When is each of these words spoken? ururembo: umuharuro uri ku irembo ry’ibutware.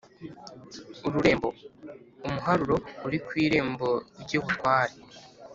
ururembo: 1.07 1.49
umuharuro 2.27 2.75
uri 3.05 3.17
ku 3.25 3.31
irembo 3.45 3.89
ry’ibutware. 4.21 4.95